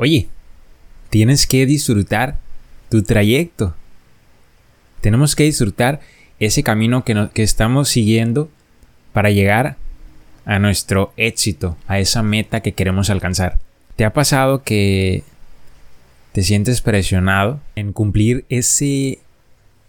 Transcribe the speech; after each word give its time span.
Oye, 0.00 0.28
tienes 1.10 1.46
que 1.46 1.66
disfrutar 1.66 2.38
tu 2.88 3.02
trayecto. 3.02 3.74
Tenemos 5.02 5.36
que 5.36 5.42
disfrutar 5.44 6.00
ese 6.38 6.62
camino 6.62 7.04
que, 7.04 7.28
que 7.34 7.42
estamos 7.42 7.90
siguiendo 7.90 8.48
para 9.12 9.28
llegar 9.28 9.76
a 10.46 10.58
nuestro 10.58 11.12
éxito, 11.18 11.76
a 11.86 11.98
esa 11.98 12.22
meta 12.22 12.60
que 12.60 12.72
queremos 12.72 13.10
alcanzar. 13.10 13.58
¿Te 13.96 14.06
ha 14.06 14.14
pasado 14.14 14.62
que 14.62 15.22
te 16.32 16.44
sientes 16.44 16.80
presionado 16.80 17.60
en 17.76 17.92
cumplir 17.92 18.46
ese, 18.48 19.18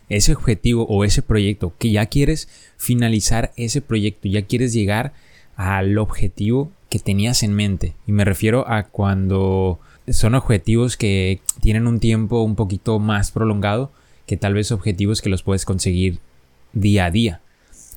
ese 0.10 0.34
objetivo 0.34 0.86
o 0.90 1.06
ese 1.06 1.22
proyecto, 1.22 1.74
que 1.80 1.90
ya 1.90 2.06
quieres 2.08 2.50
finalizar 2.76 3.54
ese 3.56 3.80
proyecto, 3.80 4.28
ya 4.28 4.42
quieres 4.42 4.74
llegar 4.74 5.14
al 5.56 5.98
objetivo 5.98 6.70
que 6.90 7.00
tenías 7.00 7.44
en 7.44 7.54
mente? 7.54 7.96
Y 8.06 8.12
me 8.12 8.26
refiero 8.26 8.70
a 8.70 8.84
cuando 8.84 9.80
son 10.12 10.36
objetivos 10.36 10.98
que 10.98 11.42
tienen 11.62 11.88
un 11.88 12.00
tiempo 12.00 12.42
un 12.42 12.56
poquito 12.56 13.00
más 13.00 13.32
prolongado 13.32 13.92
que 14.26 14.38
tal 14.38 14.54
vez 14.54 14.72
objetivos 14.72 15.22
que 15.22 15.30
los 15.30 15.44
puedes 15.44 15.66
conseguir 15.66 16.20
día 16.74 17.06
a 17.06 17.12
día. 17.12 17.42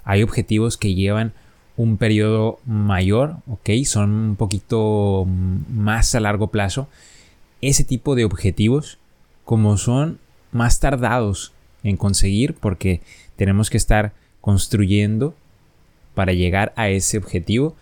Hay 0.05 0.23
objetivos 0.23 0.77
que 0.77 0.95
llevan 0.95 1.33
un 1.77 1.97
periodo 1.97 2.61
mayor, 2.67 3.37
ok, 3.49 3.71
son 3.85 4.11
un 4.11 4.37
poquito 4.37 5.27
más 5.27 6.15
a 6.15 6.21
largo 6.21 6.49
plazo. 6.49 6.89
Ese 7.61 7.85
tipo 7.85 8.15
de 8.15 8.25
objetivos, 8.25 8.99
como 9.45 9.77
son 9.77 10.19
más 10.53 10.81
tardados 10.81 11.53
en 11.83 11.97
conseguir, 11.97 12.55
porque 12.55 13.01
tenemos 13.37 13.71
que 13.71 13.77
estar 13.77 14.13
construyendo 14.41 15.35
para 16.15 16.33
llegar 16.33 16.73
a 16.77 16.89
ese 16.89 17.19
objetivo, 17.19 17.75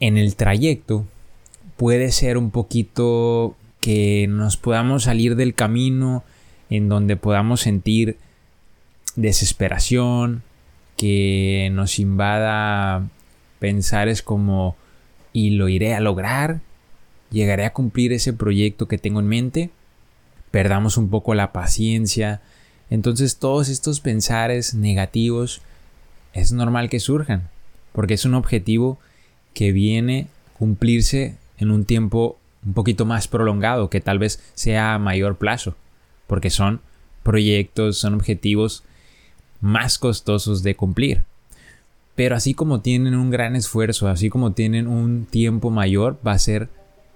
en 0.00 0.16
el 0.16 0.36
trayecto 0.36 1.06
puede 1.76 2.12
ser 2.12 2.38
un 2.38 2.50
poquito 2.50 3.56
que 3.80 4.26
nos 4.28 4.56
podamos 4.56 5.04
salir 5.04 5.36
del 5.36 5.54
camino 5.54 6.24
en 6.70 6.88
donde 6.88 7.16
podamos 7.16 7.60
sentir 7.60 8.16
desesperación, 9.16 10.42
que 10.96 11.68
nos 11.72 11.98
invada 11.98 13.08
pensar 13.58 14.08
es 14.08 14.22
como 14.22 14.76
y 15.32 15.50
lo 15.50 15.68
iré 15.68 15.94
a 15.94 16.00
lograr, 16.00 16.60
llegaré 17.30 17.64
a 17.64 17.72
cumplir 17.72 18.12
ese 18.12 18.32
proyecto 18.32 18.86
que 18.86 18.98
tengo 18.98 19.20
en 19.20 19.26
mente, 19.26 19.70
perdamos 20.50 20.96
un 20.96 21.08
poco 21.10 21.34
la 21.34 21.52
paciencia, 21.52 22.40
entonces 22.90 23.38
todos 23.38 23.68
estos 23.68 24.00
pensares 24.00 24.74
negativos 24.74 25.60
es 26.32 26.52
normal 26.52 26.88
que 26.88 27.00
surjan, 27.00 27.48
porque 27.92 28.14
es 28.14 28.24
un 28.24 28.34
objetivo 28.34 28.98
que 29.52 29.72
viene 29.72 30.28
cumplirse 30.58 31.36
en 31.58 31.70
un 31.70 31.84
tiempo 31.84 32.38
un 32.64 32.72
poquito 32.72 33.04
más 33.04 33.28
prolongado, 33.28 33.90
que 33.90 34.00
tal 34.00 34.18
vez 34.18 34.42
sea 34.54 34.94
a 34.94 34.98
mayor 34.98 35.36
plazo, 35.36 35.74
porque 36.26 36.50
son 36.50 36.80
proyectos, 37.22 37.98
son 37.98 38.14
objetivos 38.14 38.84
más 39.60 39.98
costosos 39.98 40.62
de 40.62 40.74
cumplir. 40.74 41.24
Pero 42.14 42.36
así 42.36 42.54
como 42.54 42.80
tienen 42.80 43.14
un 43.16 43.30
gran 43.30 43.56
esfuerzo, 43.56 44.08
así 44.08 44.30
como 44.30 44.52
tienen 44.52 44.86
un 44.86 45.26
tiempo 45.26 45.70
mayor, 45.70 46.18
va 46.24 46.32
a 46.32 46.38
ser 46.38 46.68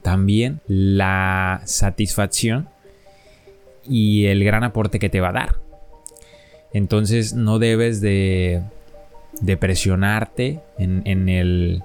también 0.02 0.60
la 0.66 1.62
satisfacción 1.64 2.68
y 3.88 4.26
el 4.26 4.44
gran 4.44 4.64
aporte 4.64 4.98
que 4.98 5.08
te 5.08 5.20
va 5.20 5.28
a 5.28 5.32
dar. 5.32 5.56
Entonces 6.72 7.34
no 7.34 7.58
debes 7.58 8.00
de, 8.00 8.62
de 9.40 9.56
presionarte 9.56 10.60
en, 10.78 11.02
en 11.04 11.28
el... 11.28 11.82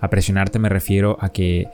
A 0.00 0.08
presionarte 0.08 0.58
me 0.58 0.68
refiero 0.68 1.16
a 1.20 1.30
que 1.30 1.68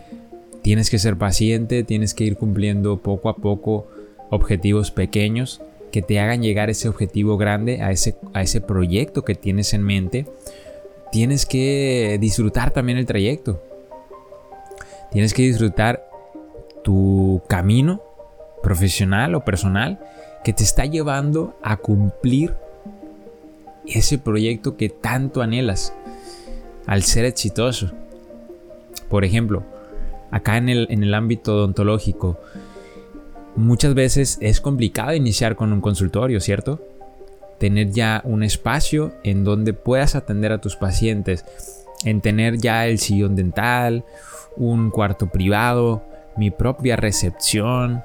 tienes 0.62 0.91
que 0.91 0.98
ser 0.98 1.16
paciente, 1.16 1.84
tienes 1.84 2.14
que 2.14 2.25
ir 2.25 2.36
cumpliendo 2.36 2.98
poco 2.98 3.28
a 3.28 3.36
poco 3.36 3.86
objetivos 4.30 4.91
pequeños 4.91 5.61
que 5.91 6.02
te 6.02 6.20
hagan 6.20 6.42
llegar 6.42 6.70
ese 6.70 6.89
objetivo 6.89 7.36
grande, 7.36 7.83
a 7.83 7.91
ese, 7.91 8.17
a 8.33 8.42
ese 8.42 8.61
proyecto 8.61 9.24
que 9.24 9.34
tienes 9.34 9.74
en 9.74 9.83
mente, 9.83 10.27
tienes 11.11 11.46
que 11.46 12.17
disfrutar 12.20 12.70
también 12.70 12.98
el 12.98 13.07
trayecto. 13.07 13.62
Tienes 15.11 15.34
que 15.34 15.42
disfrutar 15.42 16.08
tu 16.84 17.42
camino 17.48 18.01
profesional 18.63 19.34
o 19.34 19.45
personal 19.45 19.98
que 20.45 20.52
te 20.52 20.63
está 20.63 20.86
llevando 20.86 21.57
a 21.63 21.77
cumplir 21.77 22.55
ese 23.86 24.18
proyecto 24.18 24.77
que 24.77 24.89
tanto 24.89 25.42
anhelas 25.42 25.92
al 26.86 27.02
ser 27.02 27.24
exitoso. 27.24 27.90
Por 29.08 29.24
ejemplo, 29.24 29.64
acá 30.30 30.57
en 30.57 30.68
el, 30.68 30.86
en 30.91 31.02
el 31.02 31.14
ámbito 31.14 31.57
odontológico, 31.57 32.39
muchas 33.57 33.95
veces 33.95 34.39
es 34.41 34.61
complicado 34.61 35.14
iniciar 35.14 35.57
con 35.57 35.73
un 35.73 35.80
consultorio, 35.80 36.41
¿cierto? 36.41 36.80
Tener 37.58 37.91
ya 37.91 38.23
un 38.24 38.42
espacio 38.42 39.13
en 39.23 39.45
donde 39.45 39.73
puedas 39.73 40.14
atender 40.14 40.52
a 40.52 40.61
tus 40.61 40.77
pacientes, 40.77 41.45
en 42.05 42.20
tener 42.20 42.58
ya 42.58 42.86
el 42.86 42.98
sillón 42.98 43.36
dental, 43.36 44.05
un 44.57 44.90
cuarto 44.90 45.30
privado, 45.30 46.02
mi 46.36 46.51
propia 46.51 46.96
recepción, 46.96 48.02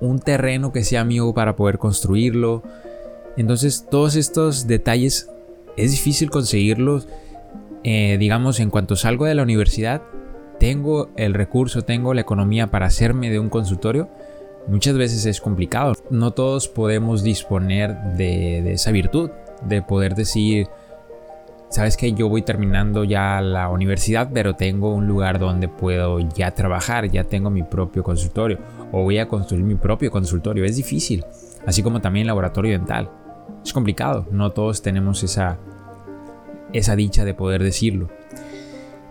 un 0.00 0.20
terreno 0.20 0.72
que 0.72 0.84
sea 0.84 1.04
mío 1.04 1.32
para 1.34 1.56
poder 1.56 1.78
construirlo. 1.78 2.62
Entonces 3.36 3.86
todos 3.90 4.16
estos 4.16 4.66
detalles 4.66 5.28
es 5.76 5.90
difícil 5.90 6.30
conseguirlos, 6.30 7.08
eh, 7.82 8.16
digamos, 8.18 8.60
en 8.60 8.70
cuanto 8.70 8.96
salgo 8.96 9.26
de 9.26 9.34
la 9.34 9.42
universidad 9.42 10.02
tengo 10.64 11.10
el 11.16 11.34
recurso, 11.34 11.82
tengo 11.82 12.14
la 12.14 12.22
economía 12.22 12.68
para 12.68 12.86
hacerme 12.86 13.28
de 13.28 13.38
un 13.38 13.50
consultorio, 13.50 14.08
muchas 14.66 14.96
veces 14.96 15.26
es 15.26 15.38
complicado. 15.38 15.92
No 16.08 16.30
todos 16.30 16.68
podemos 16.68 17.22
disponer 17.22 17.94
de, 18.16 18.72
esa 18.72 18.90
virtud, 18.90 19.28
de 19.68 19.82
poder 19.82 20.14
decir, 20.14 20.68
sabes 21.68 21.98
que 21.98 22.14
yo 22.14 22.30
voy 22.30 22.40
terminando 22.40 23.04
ya 23.04 23.42
la 23.42 23.68
universidad, 23.68 24.30
pero 24.32 24.56
tengo 24.56 24.94
un 24.94 25.06
lugar 25.06 25.38
donde 25.38 25.68
puedo 25.68 26.18
ya 26.20 26.52
trabajar, 26.52 27.10
ya 27.10 27.24
tengo 27.24 27.50
mi 27.50 27.62
propio 27.62 28.02
consultorio, 28.02 28.56
o 28.90 29.02
voy 29.02 29.18
a 29.18 29.28
construir 29.28 29.64
mi 29.64 29.74
propio 29.74 30.10
consultorio. 30.10 30.64
Es 30.64 30.76
difícil, 30.76 31.26
así 31.66 31.82
como 31.82 32.00
también 32.00 32.26
laboratorio 32.26 32.72
dental. 32.72 33.10
Es 33.62 33.74
complicado, 33.74 34.26
no 34.30 34.52
todos 34.52 34.80
tenemos 34.80 35.24
esa, 35.24 35.58
esa 36.72 36.96
dicha 36.96 37.26
de 37.26 37.34
poder 37.34 37.62
decirlo. 37.62 38.08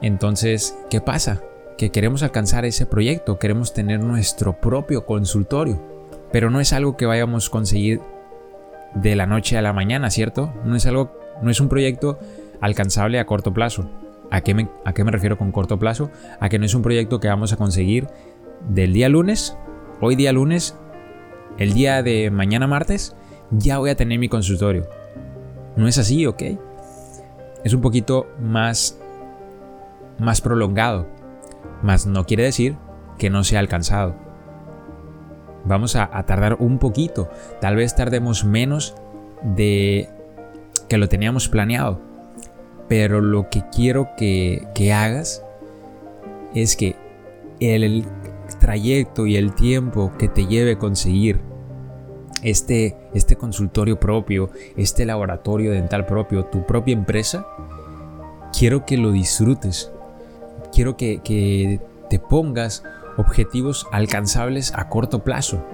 Entonces, 0.03 0.77
¿qué 0.89 0.99
pasa? 0.99 1.41
Que 1.77 1.89
queremos 1.89 2.23
alcanzar 2.23 2.65
ese 2.65 2.85
proyecto, 2.85 3.39
queremos 3.39 3.73
tener 3.73 4.01
nuestro 4.01 4.59
propio 4.59 5.05
consultorio, 5.05 5.81
pero 6.31 6.49
no 6.49 6.59
es 6.59 6.73
algo 6.73 6.97
que 6.97 7.05
vayamos 7.05 7.47
a 7.47 7.51
conseguir 7.51 8.01
de 8.95 9.15
la 9.15 9.25
noche 9.25 9.57
a 9.57 9.61
la 9.61 9.71
mañana, 9.71 10.09
¿cierto? 10.09 10.53
No 10.65 10.75
es 10.75 10.85
algo, 10.85 11.17
no 11.41 11.49
es 11.49 11.61
un 11.61 11.69
proyecto 11.69 12.19
alcanzable 12.59 13.17
a 13.17 13.25
corto 13.25 13.53
plazo. 13.53 13.89
¿A 14.29 14.41
qué, 14.41 14.53
me, 14.53 14.67
¿A 14.83 14.93
qué 14.93 15.05
me 15.05 15.11
refiero 15.11 15.37
con 15.37 15.53
corto 15.53 15.79
plazo? 15.79 16.11
A 16.41 16.49
que 16.49 16.59
no 16.59 16.65
es 16.65 16.73
un 16.73 16.81
proyecto 16.81 17.21
que 17.21 17.29
vamos 17.29 17.53
a 17.53 17.57
conseguir 17.57 18.07
del 18.67 18.91
día 18.91 19.07
lunes, 19.07 19.55
hoy 20.01 20.17
día 20.17 20.33
lunes, 20.33 20.75
el 21.57 21.73
día 21.73 22.03
de 22.03 22.29
mañana 22.29 22.67
martes, 22.67 23.15
ya 23.51 23.77
voy 23.77 23.91
a 23.91 23.95
tener 23.95 24.19
mi 24.19 24.27
consultorio. 24.27 24.85
No 25.77 25.87
es 25.87 25.97
así, 25.97 26.25
¿ok? 26.25 26.43
Es 27.63 27.73
un 27.73 27.79
poquito 27.79 28.27
más 28.41 28.99
más 30.19 30.41
prolongado, 30.41 31.07
mas 31.81 32.05
no 32.05 32.25
quiere 32.25 32.43
decir 32.43 32.77
que 33.17 33.29
no 33.29 33.43
sea 33.43 33.59
alcanzado. 33.59 34.15
Vamos 35.65 35.95
a, 35.95 36.09
tardar 36.25 36.57
un 36.59 36.77
poquito, 36.77 37.29
tal 37.61 37.77
vez 37.77 37.95
tardemos 37.95 38.43
menos 38.43 38.95
de 39.43 40.09
que 40.89 40.97
lo 40.97 41.07
teníamos 41.07 41.47
planeado, 41.47 42.01
pero 42.89 43.21
lo 43.21 43.49
que 43.49 43.63
quiero 43.73 44.09
que, 44.17 44.91
hagas 44.93 45.43
es 46.53 46.75
que 46.75 46.97
el, 47.61 48.05
trayecto 48.59 49.25
y 49.25 49.37
el 49.37 49.53
tiempo 49.53 50.11
que 50.19 50.27
te 50.27 50.45
lleve 50.45 50.77
conseguir 50.77 51.39
este, 52.43 52.97
este 53.13 53.37
consultorio 53.37 53.99
propio, 53.99 54.49
este 54.75 55.05
laboratorio 55.05 55.71
dental 55.71 56.05
propio, 56.05 56.45
tu 56.45 56.65
propia 56.65 56.93
empresa, 56.93 57.47
quiero 58.57 58.85
que 58.85 58.97
lo 58.97 59.11
disfrutes 59.11 59.93
quiero 60.73 60.97
que, 60.97 61.79
te 62.09 62.19
pongas 62.19 62.83
objetivos 63.17 63.87
alcanzables 63.91 64.73
a 64.75 64.89
corto 64.89 65.23
plazo. 65.23 65.65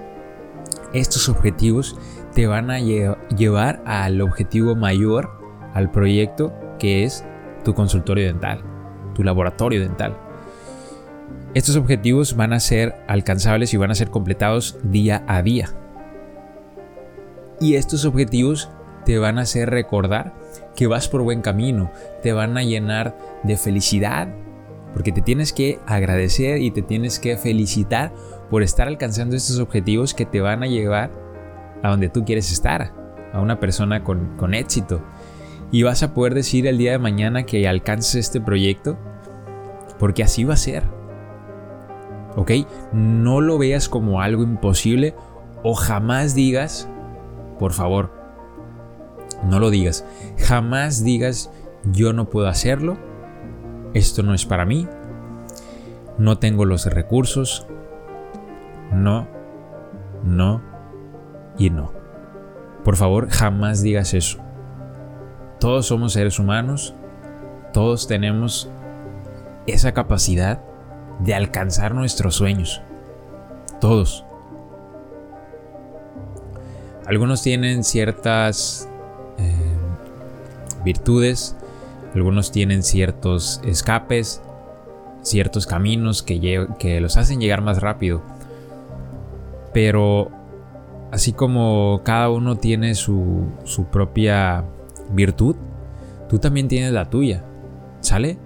Estos 0.94 1.28
objetivos 1.28 1.98
te 2.34 2.48
van 2.48 2.72
a 2.72 2.80
llevar 2.80 3.82
al 3.86 4.22
objetivo 4.22 4.76
mayor, 4.76 5.32
al 5.74 5.92
proyecto 5.92 6.54
que 6.78 7.04
es 7.04 7.26
tu 7.66 7.74
consultorio 7.74 8.26
dental, 8.26 8.64
tu 9.16 9.24
laboratorio 9.24 9.82
dental. 9.82 10.18
Estos 11.54 11.76
objetivos 11.76 12.36
van 12.36 12.54
a 12.54 12.60
ser 12.60 12.96
alcanzables 13.08 13.74
y 13.74 13.78
van 13.78 13.92
a 13.92 13.96
ser 13.96 14.10
completados 14.10 14.78
día 14.84 15.24
a 15.28 15.42
día. 15.42 15.74
Y 17.60 17.76
estos 17.76 18.06
objetivos 18.06 18.70
te 19.04 19.18
van 19.18 19.40
a 19.40 19.42
hacer 19.42 19.70
recordar 19.70 20.34
que 20.76 20.88
vas 20.88 21.10
por 21.10 21.24
buen 21.24 21.42
camino, 21.42 21.92
te 22.22 22.32
van 22.32 22.58
a 22.58 22.64
llenar 22.64 23.18
de 23.44 23.58
felicidad, 23.58 24.30
Porque 24.94 25.12
te 25.12 25.22
tienes 25.22 25.54
que 25.54 25.80
agradecer 25.86 26.62
y 26.62 26.72
te 26.72 26.82
tienes 26.82 27.20
que 27.20 27.38
felicitar 27.38 28.14
por 28.50 28.64
estar 28.64 28.88
alcanzando 28.88 29.36
estos 29.36 29.60
objetivos 29.60 30.14
que 30.14 30.26
te 30.26 30.42
van 30.42 30.64
a 30.64 30.68
llevar 30.68 31.12
a 31.84 31.90
donde 31.90 32.10
tú 32.10 32.26
quieres 32.26 32.52
estar, 32.52 32.94
a 33.34 33.40
una 33.40 33.60
persona 33.60 34.04
con, 34.04 34.36
con 34.38 34.54
éxito. 34.54 35.02
Y 35.72 35.84
vas 35.84 36.02
a 36.02 36.14
poder 36.14 36.34
decir 36.34 36.66
el 36.66 36.78
día 36.78 36.92
de 36.92 37.00
mañana 37.00 37.44
que 37.44 37.68
alcances 37.68 38.16
este 38.16 38.42
proyecto, 38.42 38.98
porque 40.00 40.24
así 40.24 40.44
va 40.44 40.56
a 40.56 40.58
ser. 40.58 40.84
¿Ok? 42.36 42.52
No 42.92 43.42
lo 43.42 43.58
veas 43.58 43.90
como 43.90 44.22
algo 44.22 44.44
imposible 44.44 45.14
o 45.64 45.76
jamás 45.76 46.36
digas, 46.36 46.90
por 47.60 47.74
favor, 47.74 48.12
no 49.48 49.60
lo 49.60 49.70
digas. 49.70 50.06
Jamás 50.38 51.04
digas, 51.04 51.52
yo 51.92 52.14
no 52.14 52.30
puedo 52.30 52.48
hacerlo, 52.48 52.98
esto 53.94 54.24
no 54.24 54.34
es 54.34 54.46
para 54.46 54.66
mí, 54.66 54.88
no 56.18 56.38
tengo 56.38 56.66
los 56.66 56.86
recursos, 56.86 57.66
no, 58.92 59.28
no 60.24 60.62
y 61.58 61.70
no. 61.70 61.92
Por 62.84 62.96
favor, 62.96 63.30
jamás 63.30 63.82
digas 63.82 64.14
eso. 64.14 64.40
Todos 65.60 65.88
somos 65.88 66.14
seres 66.14 66.40
humanos, 66.40 66.94
todos 67.74 68.08
tenemos 68.08 68.70
esa 69.68 69.94
capacidad 69.94 70.62
de 71.20 71.36
alcanzar 71.36 71.94
nuestros 71.94 72.36
sueños. 72.36 72.82
Todos. 73.80 74.26
Algunos 77.06 77.42
tienen 77.42 77.84
ciertas 77.84 78.88
eh, 79.38 79.78
virtudes, 80.84 81.56
algunos 82.14 82.52
tienen 82.52 82.84
ciertos 82.84 83.62
escapes, 83.64 84.42
ciertos 85.22 85.68
caminos 85.68 86.24
que, 86.24 87.00
los 87.02 87.18
hacen 87.18 87.40
llegar 87.40 87.62
más 87.62 87.82
rápido. 87.82 88.24
Pero 89.74 90.32
así 91.12 91.34
como 91.34 92.02
cada 92.04 92.30
uno 92.30 92.58
tiene 92.58 92.96
su, 92.96 93.48
su 93.64 93.86
propia 93.86 94.66
virtud, 95.12 95.56
tú 96.30 96.40
también 96.40 96.68
tienes 96.68 96.92
la 96.92 97.10
tuya. 97.10 97.44
¿Sale? 98.02 98.38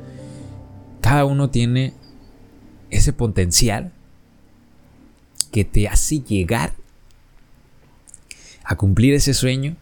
Cada 1.02 1.26
uno 1.26 1.50
tiene 1.50 1.94
ese 2.90 3.14
potencial 3.14 3.92
que 5.52 5.64
te 5.64 5.88
hace 5.88 6.20
llegar 6.20 6.74
a 8.64 8.76
cumplir 8.76 9.14
ese 9.14 9.34
sueño 9.34 9.76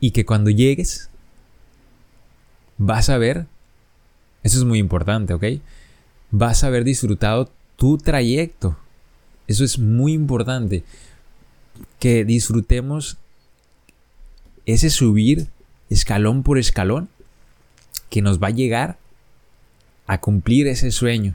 y 0.00 0.12
que 0.12 0.24
cuando 0.24 0.50
llegues 0.50 1.10
vas 2.78 3.08
a 3.08 3.18
ver, 3.18 3.46
eso 4.42 4.58
es 4.58 4.64
muy 4.64 4.78
importante, 4.78 5.34
¿ok? 5.34 5.44
Vas 6.30 6.64
a 6.64 6.68
haber 6.68 6.84
disfrutado 6.84 7.50
tu 7.76 7.98
trayecto. 7.98 8.76
Eso 9.46 9.64
es 9.64 9.78
muy 9.78 10.12
importante. 10.12 10.84
Que 11.98 12.24
disfrutemos 12.24 13.18
ese 14.66 14.90
subir 14.90 15.48
escalón 15.90 16.42
por 16.42 16.58
escalón 16.58 17.08
que 18.10 18.22
nos 18.22 18.42
va 18.42 18.48
a 18.48 18.52
llegar 18.52 18.98
a 20.06 20.20
cumplir 20.20 20.66
ese 20.66 20.90
sueño. 20.90 21.34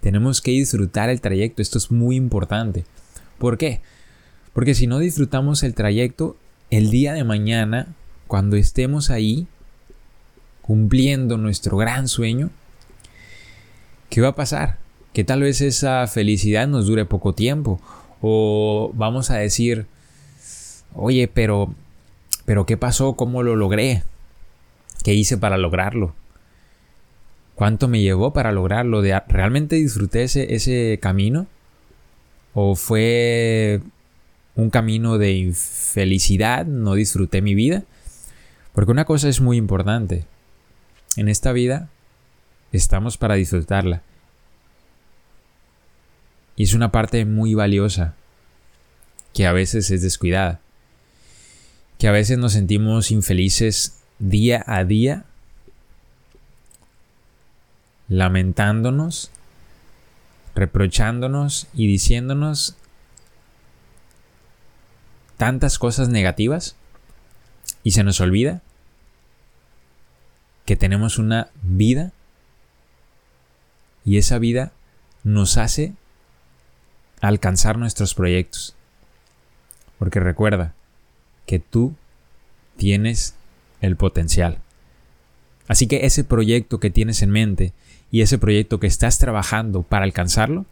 Tenemos 0.00 0.40
que 0.40 0.52
disfrutar 0.52 1.08
el 1.10 1.20
trayecto. 1.20 1.62
Esto 1.62 1.78
es 1.78 1.90
muy 1.90 2.16
importante. 2.16 2.84
¿Por 3.38 3.58
qué? 3.58 3.80
Porque 4.52 4.74
si 4.74 4.86
no 4.86 4.98
disfrutamos 4.98 5.62
el 5.62 5.74
trayecto, 5.74 6.36
el 6.70 6.90
día 6.90 7.12
de 7.12 7.24
mañana, 7.24 7.94
cuando 8.26 8.56
estemos 8.56 9.10
ahí, 9.10 9.46
cumpliendo 10.66 11.38
nuestro 11.38 11.76
gran 11.76 12.08
sueño, 12.08 12.50
¿qué 14.10 14.20
va 14.20 14.28
a 14.28 14.34
pasar? 14.34 14.78
Que 15.12 15.24
tal 15.24 15.42
vez 15.42 15.60
esa 15.60 16.06
felicidad 16.06 16.66
nos 16.66 16.86
dure 16.86 17.04
poco 17.04 17.32
tiempo. 17.32 17.80
O 18.20 18.90
vamos 18.94 19.30
a 19.30 19.36
decir, 19.36 19.86
oye, 20.94 21.28
pero, 21.28 21.72
pero 22.44 22.66
¿qué 22.66 22.76
pasó? 22.76 23.14
¿Cómo 23.14 23.42
lo 23.42 23.56
logré? 23.56 24.02
¿Qué 25.04 25.14
hice 25.14 25.38
para 25.38 25.56
lograrlo? 25.56 26.14
¿Cuánto 27.54 27.88
me 27.88 28.02
llevó 28.02 28.32
para 28.32 28.52
lograrlo? 28.52 29.02
¿Realmente 29.28 29.76
disfruté 29.76 30.24
ese, 30.24 30.54
ese 30.54 30.98
camino? 31.00 31.46
¿O 32.52 32.74
fue 32.74 33.80
un 34.56 34.70
camino 34.70 35.16
de 35.16 35.32
infelicidad? 35.32 36.66
¿No 36.66 36.94
disfruté 36.94 37.40
mi 37.40 37.54
vida? 37.54 37.84
Porque 38.74 38.90
una 38.90 39.04
cosa 39.04 39.28
es 39.28 39.40
muy 39.40 39.56
importante 39.56 40.26
en 41.16 41.28
esta 41.28 41.52
vida 41.52 41.88
estamos 42.72 43.16
para 43.16 43.34
disfrutarla. 43.34 44.02
Y 46.56 46.64
es 46.64 46.74
una 46.74 46.90
parte 46.90 47.24
muy 47.24 47.54
valiosa 47.54 48.14
que 49.34 49.46
a 49.46 49.52
veces 49.52 49.90
es 49.90 50.02
descuidada. 50.02 50.60
Que 51.98 52.08
a 52.08 52.12
veces 52.12 52.38
nos 52.38 52.52
sentimos 52.52 53.10
infelices 53.10 53.98
día 54.18 54.64
a 54.66 54.84
día, 54.84 55.24
lamentándonos, 58.08 59.30
reprochándonos 60.54 61.66
y 61.74 61.86
diciéndonos 61.86 62.76
tantas 65.36 65.78
cosas 65.78 66.08
negativas 66.08 66.76
y 67.82 67.90
se 67.90 68.04
nos 68.04 68.20
olvida 68.20 68.62
que 70.66 70.76
tenemos 70.76 71.18
una 71.18 71.48
vida 71.62 72.12
y 74.04 74.18
esa 74.18 74.38
vida 74.38 74.72
nos 75.24 75.56
hace 75.56 75.94
alcanzar 77.20 77.78
nuestros 77.78 78.14
proyectos. 78.14 78.76
Porque 79.98 80.20
recuerda 80.20 80.74
que 81.46 81.60
tú 81.60 81.94
tienes 82.76 83.34
el 83.80 83.96
potencial. 83.96 84.58
Así 85.68 85.86
que 85.86 86.04
ese 86.04 86.24
proyecto 86.24 86.78
que 86.80 86.90
tienes 86.90 87.22
en 87.22 87.30
mente 87.30 87.72
y 88.10 88.20
ese 88.20 88.36
proyecto 88.36 88.78
que 88.78 88.86
estás 88.86 89.18
trabajando 89.18 89.82
para 89.82 90.04
alcanzarlo, 90.04 90.66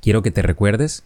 quiero 0.00 0.22
que 0.22 0.30
te 0.30 0.42
recuerdes 0.42 1.02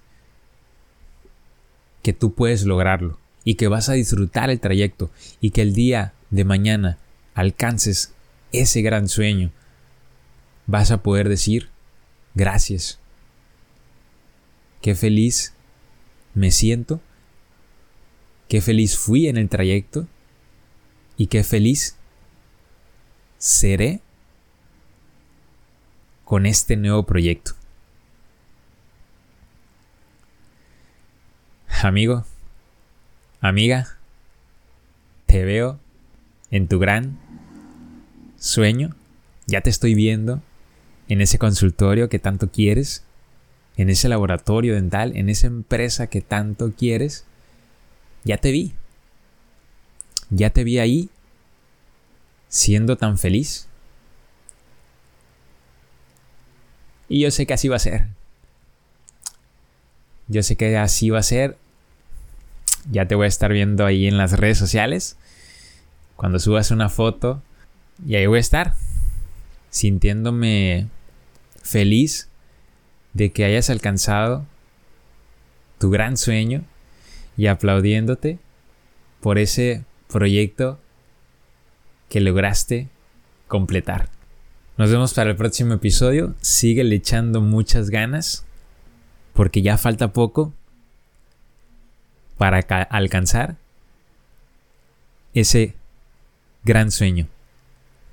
que 2.02 2.12
tú 2.12 2.34
puedes 2.34 2.64
lograrlo 2.64 3.18
y 3.44 3.54
que 3.54 3.68
vas 3.68 3.88
a 3.88 3.94
disfrutar 3.94 4.50
el 4.50 4.60
trayecto 4.60 5.10
y 5.40 5.50
que 5.50 5.62
el 5.62 5.74
día 5.74 6.12
de 6.30 6.44
mañana 6.44 6.98
alcances 7.34 8.14
ese 8.52 8.82
gran 8.82 9.08
sueño, 9.08 9.50
vas 10.66 10.90
a 10.90 11.02
poder 11.02 11.28
decir, 11.28 11.70
gracias. 12.34 13.00
Qué 14.80 14.94
feliz 14.94 15.54
me 16.34 16.50
siento, 16.50 17.00
qué 18.48 18.60
feliz 18.60 18.96
fui 18.96 19.28
en 19.28 19.36
el 19.36 19.48
trayecto 19.48 20.06
y 21.16 21.26
qué 21.26 21.42
feliz 21.42 21.96
seré 23.38 24.00
con 26.24 26.46
este 26.46 26.76
nuevo 26.76 27.04
proyecto. 27.04 27.52
Amigo, 31.82 32.24
amiga, 33.40 33.98
te 35.26 35.44
veo 35.44 35.78
en 36.50 36.66
tu 36.66 36.78
gran 36.78 37.18
sueño, 38.44 38.94
ya 39.46 39.62
te 39.62 39.70
estoy 39.70 39.94
viendo 39.94 40.42
en 41.08 41.22
ese 41.22 41.38
consultorio 41.38 42.10
que 42.10 42.18
tanto 42.18 42.50
quieres, 42.50 43.02
en 43.76 43.88
ese 43.88 44.08
laboratorio 44.08 44.74
dental, 44.74 45.16
en 45.16 45.30
esa 45.30 45.46
empresa 45.46 46.08
que 46.08 46.20
tanto 46.20 46.74
quieres, 46.76 47.24
ya 48.22 48.36
te 48.36 48.52
vi. 48.52 48.74
Ya 50.28 50.50
te 50.50 50.62
vi 50.62 50.78
ahí 50.78 51.08
siendo 52.48 52.96
tan 52.96 53.16
feliz. 53.16 53.66
Y 57.08 57.20
yo 57.20 57.30
sé 57.30 57.46
que 57.46 57.54
así 57.54 57.68
va 57.68 57.76
a 57.76 57.80
ser. 57.80 58.08
Yo 60.28 60.42
sé 60.42 60.56
que 60.56 60.76
así 60.76 61.08
va 61.08 61.20
a 61.20 61.22
ser. 61.22 61.56
Ya 62.90 63.08
te 63.08 63.14
voy 63.14 63.24
a 63.24 63.28
estar 63.28 63.52
viendo 63.52 63.86
ahí 63.86 64.06
en 64.06 64.18
las 64.18 64.32
redes 64.32 64.58
sociales. 64.58 65.16
Cuando 66.16 66.38
subas 66.38 66.70
una 66.70 66.90
foto 66.90 67.42
y 68.06 68.16
ahí 68.16 68.26
voy 68.26 68.38
a 68.38 68.40
estar, 68.40 68.74
sintiéndome 69.70 70.88
feliz 71.62 72.28
de 73.12 73.30
que 73.30 73.44
hayas 73.44 73.70
alcanzado 73.70 74.46
tu 75.78 75.90
gran 75.90 76.16
sueño 76.16 76.64
y 77.36 77.46
aplaudiéndote 77.46 78.38
por 79.20 79.38
ese 79.38 79.84
proyecto 80.08 80.80
que 82.08 82.20
lograste 82.20 82.88
completar. 83.48 84.08
Nos 84.76 84.90
vemos 84.90 85.14
para 85.14 85.30
el 85.30 85.36
próximo 85.36 85.74
episodio. 85.74 86.34
Sigue 86.40 86.82
echando 86.94 87.40
muchas 87.40 87.90
ganas 87.90 88.44
porque 89.32 89.62
ya 89.62 89.78
falta 89.78 90.12
poco 90.12 90.52
para 92.36 92.58
alcanzar 92.90 93.56
ese 95.32 95.74
gran 96.64 96.90
sueño 96.90 97.28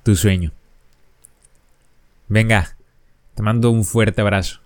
tu 0.02 0.16
sueño. 0.16 0.52
Venga, 2.28 2.76
te 3.34 3.42
mando 3.42 3.70
un 3.70 3.84
fuerte 3.84 4.20
abrazo. 4.20 4.61